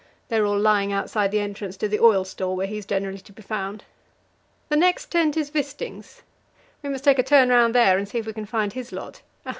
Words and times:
They 0.29 0.37
are 0.39 0.45
all 0.47 0.57
lying 0.57 0.91
outside 0.91 1.29
the 1.29 1.41
entrance 1.41 1.77
to 1.77 1.87
the 1.87 1.99
oil 1.99 2.23
store, 2.25 2.55
where 2.55 2.65
he 2.65 2.79
is 2.79 2.87
generally 2.87 3.19
to 3.19 3.31
be 3.31 3.43
found. 3.43 3.83
The 4.69 4.75
next 4.75 5.11
tent 5.11 5.37
is 5.37 5.53
Wisting's. 5.53 6.23
We 6.81 6.89
must 6.89 7.03
take 7.03 7.19
a 7.19 7.23
turn 7.23 7.49
round 7.49 7.75
there 7.75 7.99
and 7.99 8.09
see 8.09 8.17
if 8.17 8.25
we 8.25 8.33
can 8.33 8.47
find 8.47 8.73
his 8.73 8.91
lot. 8.91 9.21